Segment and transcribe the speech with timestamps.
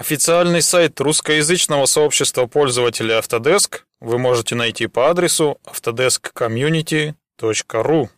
[0.00, 8.08] Официальный сайт русскоязычного сообщества пользователей Autodesk вы можете найти по адресу autodeskcommunity.ru.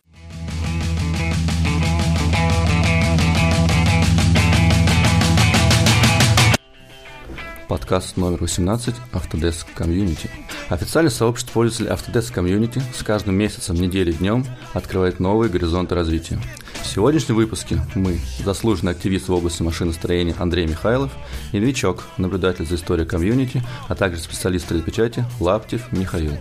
[7.67, 10.29] Подкаст номер 18 Autodesk Community.
[10.69, 16.39] Официальное сообщество пользователей Autodesk Community с каждым месяцем, неделей, днем открывает новые горизонты развития.
[16.83, 21.11] В сегодняшнем выпуске мы, заслуженный активист в области машиностроения Андрей Михайлов
[21.53, 26.33] и новичок, наблюдатель за историей комьюнити, а также специалист 3D-печати Лаптев Михаил.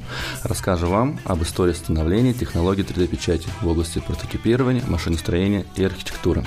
[0.43, 6.45] Расскажем вам об истории становления технологий 3D-печати в области прототипирования, машиностроения и архитектуры.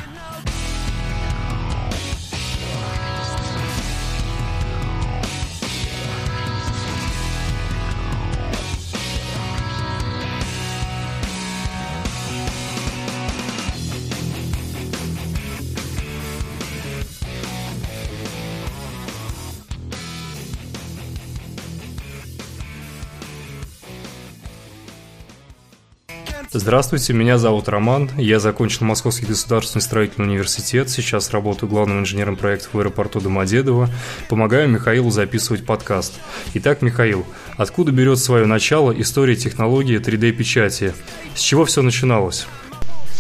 [26.57, 28.09] Здравствуйте, меня зовут Роман.
[28.15, 30.89] Я закончил Московский государственный строительный университет.
[30.89, 33.89] Сейчас работаю главным инженером проектов в аэропорту Домодедово.
[34.29, 36.13] Помогаю Михаилу записывать подкаст.
[36.53, 37.25] Итак, Михаил,
[37.57, 40.93] откуда берет свое начало история технологии 3D-печати?
[41.35, 42.47] С чего все начиналось?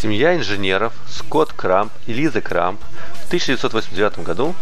[0.01, 2.79] Семья инженеров Скотт Крамп и Лиза Крамп
[3.15, 4.55] в 1989 году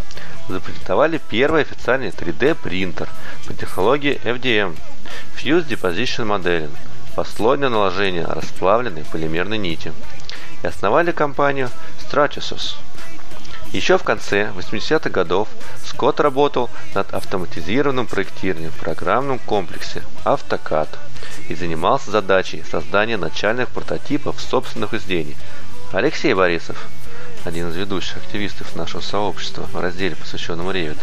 [0.50, 3.08] запатентовали первый официальный 3D принтер
[3.46, 4.76] по технологии FDM–
[5.38, 6.72] Fused Deposition Modeling–
[7.16, 9.94] послойное наложение расплавленной полимерной нити
[10.61, 11.69] и основали компанию
[12.00, 12.75] Stratasys.
[13.73, 15.47] Еще в конце 80-х годов
[15.84, 20.89] Скотт работал над автоматизированным проектированием в программном комплексе AutoCAD
[21.50, 25.36] и занимался задачей создания начальных прототипов собственных изделий.
[25.91, 26.88] Алексей Борисов,
[27.45, 31.00] один из ведущих активистов нашего сообщества в разделе, посвященном Revit,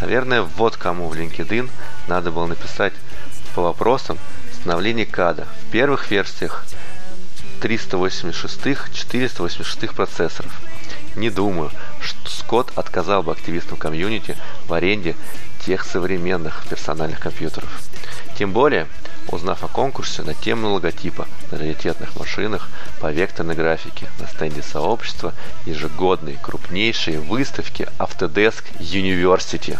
[0.00, 1.70] наверное, вот кому в LinkedIn
[2.08, 2.92] надо было написать
[3.54, 4.18] по вопросам,
[4.66, 6.64] обновлений КАДа в первых версиях
[7.60, 10.60] 386-486 процессоров.
[11.14, 15.14] Не думаю, что Скотт отказал бы активистам комьюнити в аренде
[15.64, 17.70] тех современных персональных компьютеров.
[18.36, 18.88] Тем более,
[19.28, 22.68] узнав о конкурсе на тему логотипа на раритетных машинах
[23.00, 25.32] по векторной графике на стенде сообщества
[25.64, 29.78] ежегодной крупнейшей выставки Autodesk University.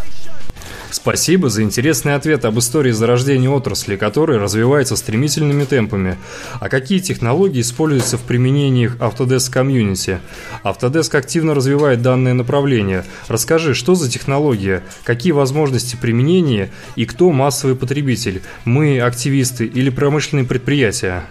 [0.91, 6.16] Спасибо за интересный ответ об истории зарождения отрасли, которая развивается стремительными темпами.
[6.60, 10.19] А какие технологии используются в применении Autodesk Community?
[10.65, 13.04] Autodesk активно развивает данное направление.
[13.28, 18.43] Расскажи, что за технология, какие возможности применения и кто массовый потребитель?
[18.65, 21.25] Мы активисты или промышленные предприятия?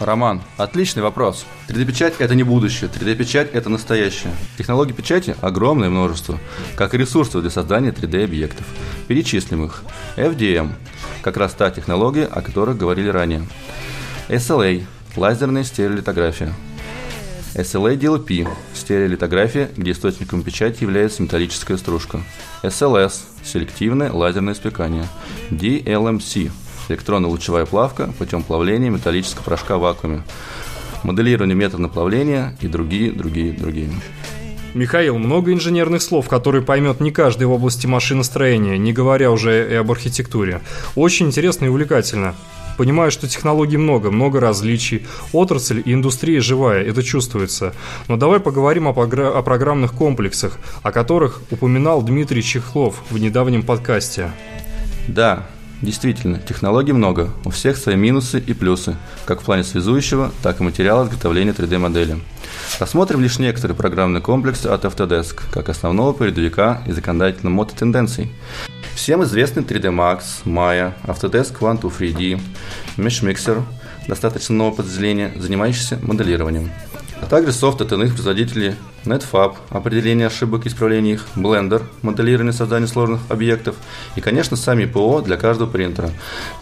[0.00, 1.46] Роман, отличный вопрос.
[1.68, 4.32] 3D-печать– это не будущее, 3D-печать– это настоящее.
[4.58, 6.38] Технологий печати огромное множество,
[6.76, 8.66] как и ресурсов для создания 3D-объектов.
[9.06, 9.82] Перечислим их.
[10.16, 10.72] FDM–
[11.22, 13.46] как раз та технология, о которой говорили ранее.
[14.28, 14.84] SLA–
[15.16, 16.52] лазерная стереолитография.
[17.54, 22.20] SLA DLP– стереолитография, где источником печати является металлическая стружка.
[22.64, 25.06] SLS– селективное лазерное спекание.
[25.50, 26.50] DLMC–
[26.88, 30.22] электронно-лучевая плавка путем плавления металлического порошка в вакууме,
[31.02, 33.90] моделирование методом плавления и другие, другие, другие.
[34.74, 39.74] Михаил, много инженерных слов, которые поймет не каждый в области машиностроения, не говоря уже и
[39.74, 40.60] об архитектуре.
[40.96, 42.34] Очень интересно и увлекательно.
[42.76, 45.06] Понимаю, что технологий много, много различий.
[45.32, 47.72] Отрасль и индустрия живая, это чувствуется.
[48.08, 54.32] Но давай поговорим о, о программных комплексах, о которых упоминал Дмитрий Чехлов в недавнем подкасте.
[55.06, 55.46] Да,
[55.84, 58.96] Действительно, технологий много, у всех свои минусы и плюсы,
[59.26, 62.20] как в плане связующего, так и материала изготовления 3D-модели.
[62.80, 68.32] Рассмотрим лишь некоторые программные комплексы от Autodesk, как основного передовика и законодательного мода тенденций.
[68.94, 72.40] Всем известны 3D Max, Maya, Autodesk Quantum 3D,
[72.96, 73.62] MeshMixer,
[74.08, 76.70] достаточно новое подразделение, занимающееся моделированием
[77.24, 78.74] а также софт от иных производителей
[79.06, 83.76] NetFab, определение ошибок и исправление их, Blender, моделирование создания сложных объектов
[84.14, 86.10] и, конечно, сами ПО для каждого принтера,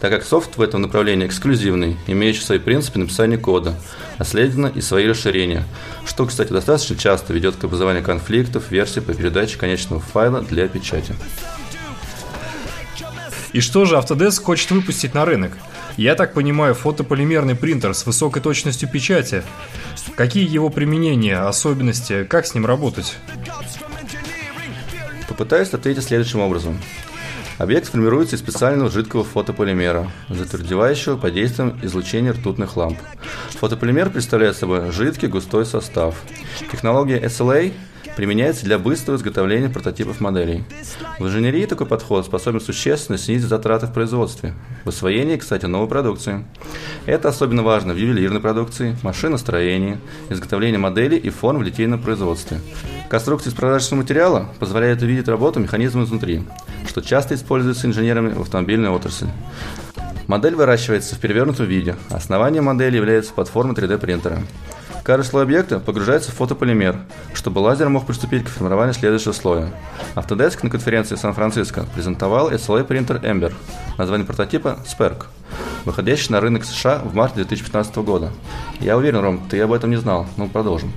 [0.00, 3.74] так как софт в этом направлении эксклюзивный, имеющий свои принципы написания кода,
[4.18, 5.64] а следовательно и свои расширения,
[6.06, 11.16] что, кстати, достаточно часто ведет к образованию конфликтов версий по передаче конечного файла для печати.
[13.52, 15.52] И что же Autodesk хочет выпустить на рынок?
[15.96, 19.42] Я так понимаю, фотополимерный принтер с высокой точностью печати.
[20.16, 23.16] Какие его применения, особенности, как с ним работать?
[25.28, 26.78] Попытаюсь ответить следующим образом.
[27.58, 32.98] Объект формируется из специального жидкого фотополимера, затвердевающего под действием излучения ртутных ламп.
[33.50, 36.22] Фотополимер представляет собой жидкий густой состав.
[36.70, 37.72] Технология SLA
[38.16, 40.64] применяется для быстрого изготовления прототипов моделей.
[41.18, 44.54] В инженерии такой подход способен существенно снизить затраты в производстве,
[44.84, 46.44] в освоении, кстати, новой продукции.
[47.06, 49.98] Это особенно важно в ювелирной продукции, машиностроении,
[50.30, 52.60] изготовлении моделей и форм в литейном производстве.
[53.08, 56.42] Конструкция из прозрачного материала позволяет увидеть работу механизма изнутри,
[56.88, 59.28] что часто используется инженерами в автомобильной отрасли.
[60.26, 61.96] Модель выращивается в перевернутом виде.
[62.08, 64.42] Основанием модели является платформа 3D принтера.
[65.02, 66.96] Каждый слой объекта погружается в фотополимер,
[67.34, 69.72] чтобы лазер мог приступить к формированию следующего слоя.
[70.14, 73.52] Autodesk на конференции Сан-Франциско презентовал SLA принтер Ember,
[73.98, 75.24] название прототипа Spark,
[75.84, 78.30] выходящий на рынок США в марте 2015 года.
[78.78, 80.92] Я уверен, Ром, ты об этом не знал, но продолжим.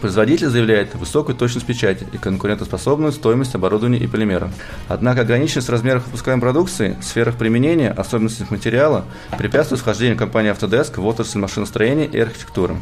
[0.00, 4.50] Производитель заявляет высокую точность печати и конкурентоспособную стоимость оборудования и полимера.
[4.88, 9.04] Однако ограниченность размеров выпускаемой продукции, сферах применения, особенностях материала
[9.38, 12.76] препятствует вхождению компании Autodesk в отрасль машиностроения и архитектуры.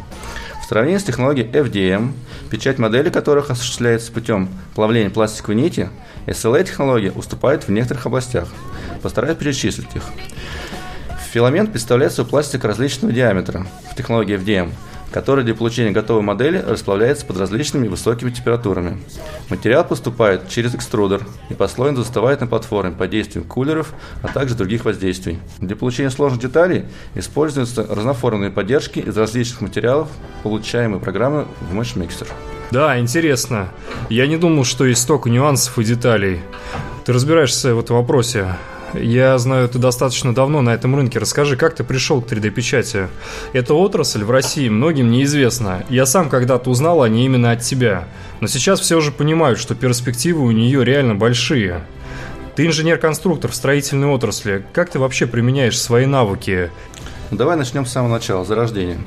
[0.71, 2.13] В сравнении с технологией FDM,
[2.49, 5.91] печать модели которых осуществляется путем плавления пластиковой нити,
[6.29, 8.47] SLA-технология уступает в некоторых областях.
[9.03, 10.05] Постараюсь перечислить их.
[11.33, 14.71] Филамент представляет собой пластик различного диаметра в технологии FDM–
[15.13, 18.99] который для получения готовой модели расплавляется под различными высокими температурами.
[19.49, 23.93] Материал поступает через экструдер и послойно застывает на платформе под действием кулеров,
[24.23, 25.39] а также других воздействий.
[25.59, 26.85] Для получения сложных деталей
[27.15, 30.09] используются разноформенные поддержки из различных материалов,
[30.43, 32.29] получаемые программой в Mesh Mixer.
[32.71, 33.69] Да, интересно.
[34.09, 36.41] Я не думал, что есть столько нюансов и деталей.
[37.05, 38.55] Ты разбираешься в этом вопросе.
[38.95, 41.19] Я знаю, ты достаточно давно на этом рынке.
[41.19, 43.09] Расскажи, как ты пришел к 3D-печати?
[43.53, 45.85] Эта отрасль в России многим неизвестна.
[45.89, 48.09] Я сам когда-то узнал о ней именно от тебя.
[48.41, 51.83] Но сейчас все уже понимают, что перспективы у нее реально большие.
[52.57, 54.65] Ты инженер-конструктор в строительной отрасли.
[54.73, 56.71] Как ты вообще применяешь свои навыки?
[57.31, 58.99] Давай начнем с самого начала, зарождения.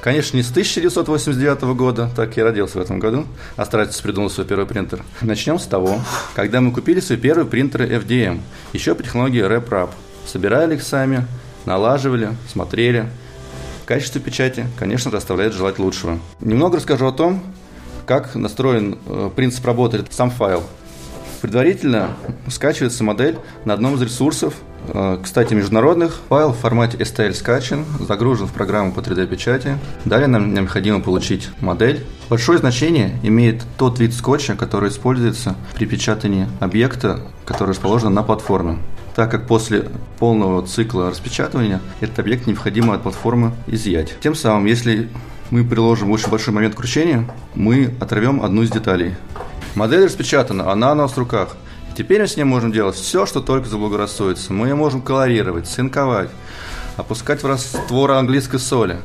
[0.00, 3.26] Конечно, не с 1989 года, так я родился в этом году,
[3.56, 5.02] а старательно придумал свой первый принтер.
[5.20, 6.00] Начнем с того,
[6.34, 8.40] когда мы купили свой первый принтер FDM,
[8.72, 9.90] еще по технологии RepRap.
[10.24, 11.26] Собирали их сами,
[11.66, 13.10] налаживали, смотрели.
[13.84, 16.18] Качество печати, конечно, доставляет желать лучшего.
[16.40, 17.42] Немного расскажу о том,
[18.06, 20.62] как настроен э, принцип работы, сам файл.
[21.42, 22.16] Предварительно
[22.48, 24.54] скачивается модель на одном из ресурсов
[25.22, 26.20] кстати, международных.
[26.28, 29.78] Файл в формате STL скачан, загружен в программу по 3D-печати.
[30.04, 32.04] Далее нам необходимо получить модель.
[32.28, 38.78] Большое значение имеет тот вид скотча, который используется при печатании объекта, который расположен на платформе
[39.16, 39.88] так как после
[40.18, 44.14] полного цикла распечатывания этот объект необходимо от платформы изъять.
[44.20, 45.08] Тем самым, если
[45.50, 49.14] мы приложим очень большой момент кручения, мы оторвем одну из деталей.
[49.74, 51.56] Модель распечатана, она у нас в руках.
[51.96, 54.52] Теперь мы с ним можем делать все, что только заблагорассудится.
[54.52, 56.28] Мы можем колорировать, цинковать,
[56.98, 58.98] опускать в раствор английской соли,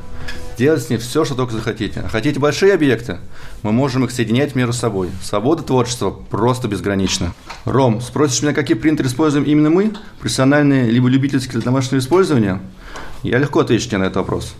[0.58, 2.00] делать с ней все, что только захотите.
[2.04, 3.16] А хотите большие объекты?
[3.62, 5.08] Мы можем их соединять между собой.
[5.22, 7.32] Свобода творчества просто безгранична.
[7.64, 9.94] Ром, спросишь меня, какие принтеры используем именно мы?
[10.20, 12.60] Профессиональные либо любительские для домашнего использования?
[13.22, 14.52] Я легко отвечу тебе на этот вопрос.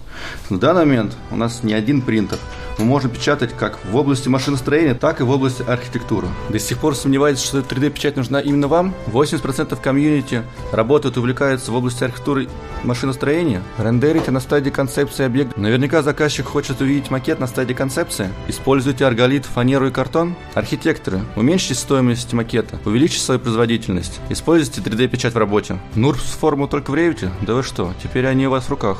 [0.49, 2.39] На данный момент у нас не один принтер.
[2.79, 6.29] Мы можем печатать как в области машиностроения, так и в области архитектуры.
[6.49, 8.95] До сих пор сомневаетесь, что 3D-печать нужна именно вам?
[9.07, 10.43] 80% комьюнити
[10.73, 12.49] работают и увлекаются в области архитектуры
[12.83, 13.63] машиностроения.
[13.79, 15.59] Рендерите на стадии концепции объекта.
[15.61, 18.31] Наверняка заказчик хочет увидеть макет на стадии концепции.
[18.49, 20.35] Используйте арголит, фанеру и картон.
[20.55, 24.21] Архитекторы, уменьшите стоимость макета, увеличьте свою производительность.
[24.31, 25.79] Используйте 3D-печать в работе.
[25.95, 27.31] Нурс форму только в Revit?
[27.43, 28.99] Да вы что, теперь они у вас в руках.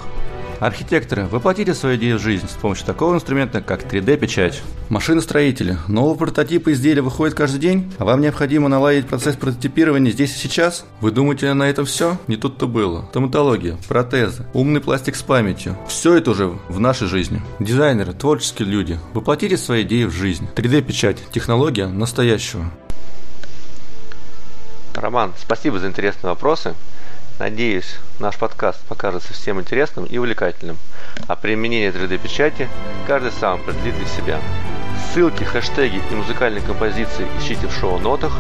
[0.63, 4.63] Архитекторы, воплотите свою идею в жизнь с помощью такого инструмента, как 3D-печать.
[4.91, 5.77] Машиностроители.
[5.89, 10.85] Новые прототипы изделия выходят каждый день, а вам необходимо наладить процесс прототипирования здесь и сейчас?
[11.01, 12.17] Вы думаете, на этом все?
[12.29, 13.07] Не тут-то было.
[13.11, 15.77] Стоматология, протезы, умный пластик с памятью.
[15.89, 17.43] Все это уже в нашей жизни.
[17.59, 19.01] Дизайнеры, творческие люди.
[19.15, 20.47] Воплотите свои идеи в жизнь.
[20.55, 21.19] 3D-печать.
[21.33, 22.71] Технология настоящего.
[24.95, 26.77] Роман, спасибо за интересные вопросы.
[27.39, 30.79] Надеюсь, наш подкаст покажется всем интересным и увлекательным,
[31.27, 32.69] а применение 3D-печати
[33.07, 34.41] каждый сам определит для себя.
[35.13, 38.33] Ссылки, хэштеги и музыкальные композиции ищите в шоу-нотах.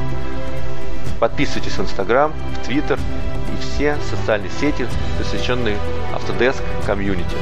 [1.19, 4.87] Подписывайтесь в Инстаграм, в Твиттер и все социальные сети,
[5.19, 5.79] посвященные
[6.13, 7.37] Autodesk Community.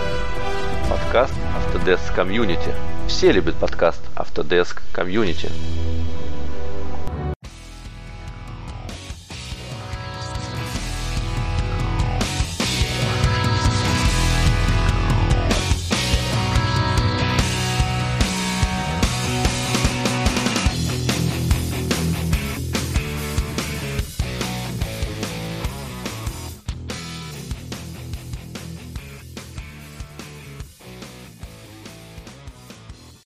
[0.89, 2.75] Подкаст Autodesk Community.
[3.09, 5.51] Все любят подкаст Autodesk Community.